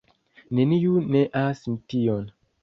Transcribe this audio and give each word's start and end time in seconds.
Neniu 0.59 0.95
neas 1.17 1.63
tion. 1.69 2.27